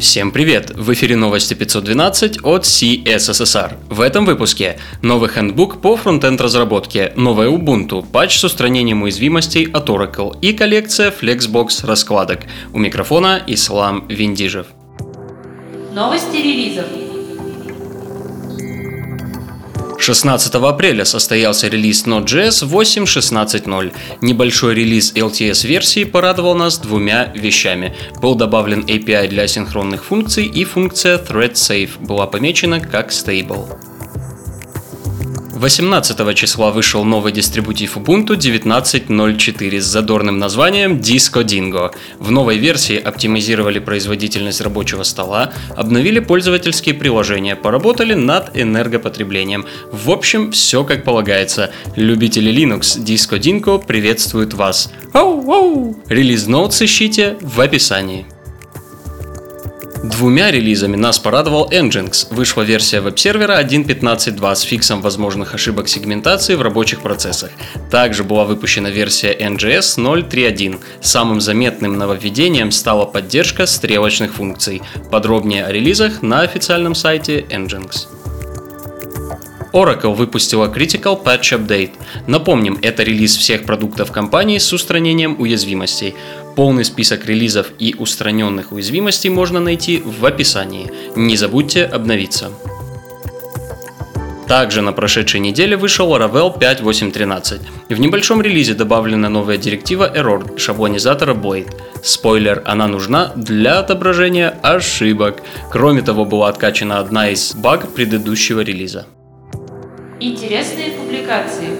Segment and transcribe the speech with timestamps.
[0.00, 0.70] Всем привет!
[0.70, 3.74] В эфире новости 512 от CSSR.
[3.90, 9.90] В этом выпуске новый хендбук по фронтенд разработке, новая Ubuntu, патч с устранением уязвимостей от
[9.90, 12.40] Oracle и коллекция Flexbox раскладок.
[12.72, 14.68] У микрофона Ислам Виндижев.
[15.92, 17.09] Новости релизов.
[20.00, 23.92] 16 апреля состоялся релиз Node.js 8.16.0.
[24.22, 27.94] Небольшой релиз LTS-версии порадовал нас двумя вещами.
[28.20, 33.89] Был добавлен API для синхронных функций и функция ThreadSafe была помечена как Stable.
[35.60, 41.92] 18 числа вышел новый дистрибутив Ubuntu 19.04 с задорным названием Disco Dingo.
[42.18, 49.66] В новой версии оптимизировали производительность рабочего стола, обновили пользовательские приложения, поработали над энергопотреблением.
[49.92, 51.70] В общем, все как полагается.
[51.94, 54.90] Любители Linux Disco Dingo приветствуют вас.
[55.12, 56.02] Оу-оу!
[56.08, 58.24] Релиз ноутс ищите в описании.
[60.02, 62.34] Двумя релизами нас порадовал Nginx.
[62.34, 67.50] Вышла версия веб-сервера 1.15.2 с фиксом возможных ошибок сегментации в рабочих процессах.
[67.90, 70.80] Также была выпущена версия NGS 0.3.1.
[71.02, 74.80] Самым заметным нововведением стала поддержка стрелочных функций.
[75.10, 78.19] Подробнее о релизах на официальном сайте Nginx.
[79.72, 81.92] Oracle выпустила Critical Patch Update.
[82.26, 86.14] Напомним, это релиз всех продуктов компании с устранением уязвимостей.
[86.56, 90.90] Полный список релизов и устраненных уязвимостей можно найти в описании.
[91.16, 92.50] Не забудьте обновиться.
[94.50, 97.60] Также на прошедшей неделе вышел Laravel 5.8.13.
[97.88, 101.72] В небольшом релизе добавлена новая директива Error шаблонизатора Blade.
[102.02, 105.42] Спойлер, она нужна для отображения ошибок.
[105.70, 109.06] Кроме того, была откачана одна из баг предыдущего релиза.
[110.22, 111.70] Интересные публикации.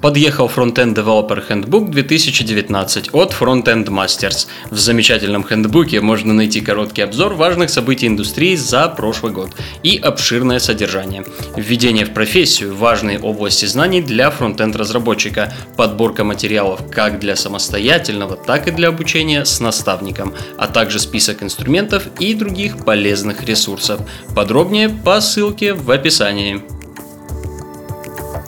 [0.00, 4.46] Подъехал Frontend Developer Handbook 2019 от Frontend Masters.
[4.70, 9.50] В замечательном хендбуке можно найти короткий обзор важных событий индустрии за прошлый год
[9.82, 11.24] и обширное содержание.
[11.54, 18.68] Введение в профессию, важные области знаний для фронтенд разработчика, подборка материалов как для самостоятельного, так
[18.68, 24.00] и для обучения с наставником, а также список инструментов и других полезных ресурсов.
[24.34, 26.79] Подробнее по ссылке в описании.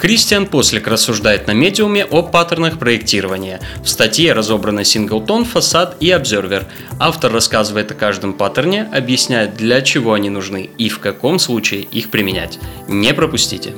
[0.03, 3.61] Кристиан Послик рассуждает на медиуме о паттернах проектирования.
[3.85, 6.67] В статье разобраны синглтон, фасад и обзервер.
[6.99, 12.11] Автор рассказывает о каждом паттерне, объясняет для чего они нужны и в каком случае их
[12.11, 12.59] применять.
[12.89, 13.75] Не пропустите.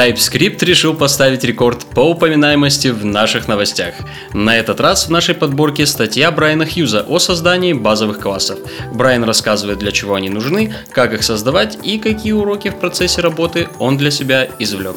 [0.00, 3.92] TypeScript решил поставить рекорд по упоминаемости в наших новостях.
[4.32, 8.60] На этот раз в нашей подборке статья Брайана Хьюза о создании базовых классов.
[8.94, 13.68] Брайан рассказывает, для чего они нужны, как их создавать и какие уроки в процессе работы
[13.78, 14.96] он для себя извлек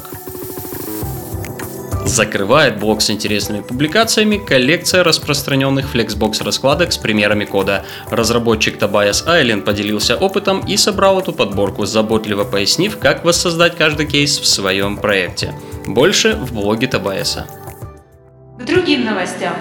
[2.06, 7.86] закрывает блок с интересными публикациями коллекция распространенных Flexbox раскладок с примерами кода.
[8.10, 14.40] Разработчик Tobias Island поделился опытом и собрал эту подборку, заботливо пояснив, как воссоздать каждый кейс
[14.40, 15.54] в своем проекте.
[15.86, 17.48] Больше в блоге Тобайаса.
[18.60, 19.54] К другим новостям.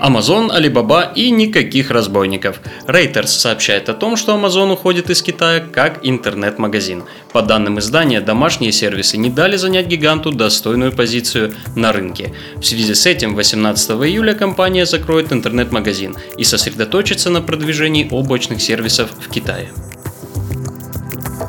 [0.00, 2.60] Amazon, Alibaba и никаких разбойников.
[2.86, 7.04] Reuters сообщает о том, что Amazon уходит из Китая как интернет-магазин.
[7.32, 12.34] По данным издания, домашние сервисы не дали занять гиганту достойную позицию на рынке.
[12.56, 19.10] В связи с этим 18 июля компания закроет интернет-магазин и сосредоточится на продвижении облачных сервисов
[19.20, 19.70] в Китае.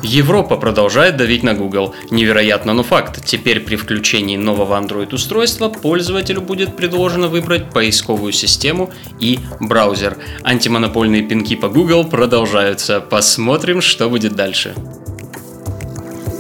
[0.02, 1.94] Европа продолжает давить на Google.
[2.10, 3.24] Невероятно, но факт.
[3.26, 10.18] Теперь при включении нового Android устройства пользователю будет предложено выбрать поисковую систему и браузер.
[10.44, 13.02] Антимонопольные пинки по Google продолжаются.
[13.02, 14.74] Посмотрим, что будет дальше.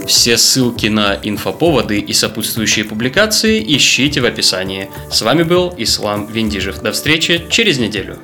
[0.07, 4.89] Все ссылки на инфоповоды и сопутствующие публикации ищите в описании.
[5.11, 6.81] С вами был Ислам Виндижев.
[6.81, 8.17] До встречи через неделю.